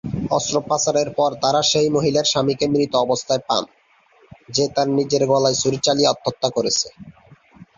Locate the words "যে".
4.49-4.65